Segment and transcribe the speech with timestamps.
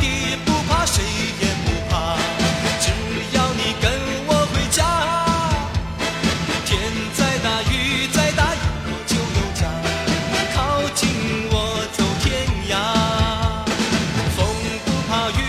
[0.00, 1.02] 地不怕，谁
[1.40, 2.16] 也不怕，
[2.80, 2.86] 只
[3.32, 3.84] 要你跟
[4.26, 4.78] 我回家。
[6.64, 6.70] 天
[7.14, 7.72] 再大，雨
[8.12, 9.62] 再大，有我就有家，
[10.54, 10.56] 靠
[10.94, 11.02] 近
[11.50, 11.54] 我
[11.92, 12.24] 走天
[12.70, 12.72] 涯。
[14.36, 14.38] 风
[14.84, 15.40] 不怕，雨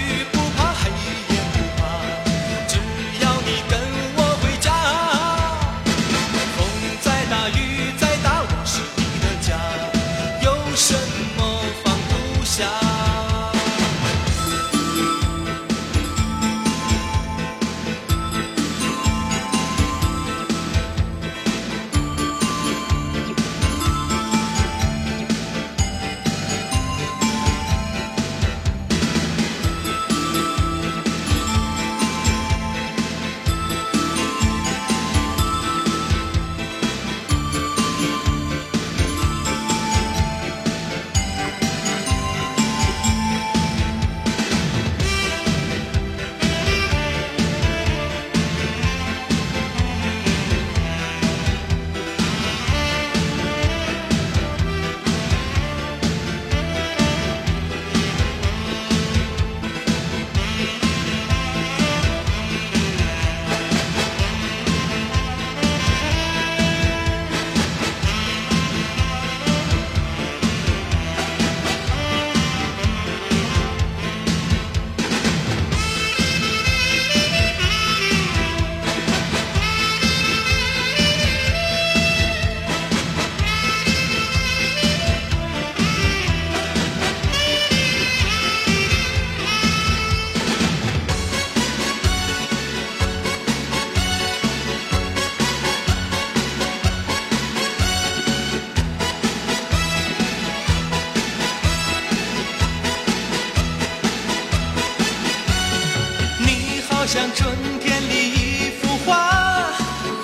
[107.08, 109.30] 像春天里一幅画，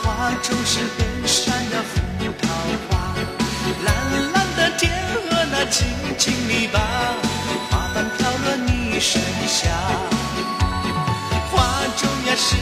[0.01, 2.47] 画中是遍山的红桃
[2.89, 3.13] 花，
[3.85, 4.91] 蓝蓝的天
[5.29, 5.87] 和那青
[6.17, 6.79] 青篱笆，
[7.69, 9.69] 花瓣飘落你身下。
[11.51, 11.61] 画
[11.97, 12.55] 中呀，是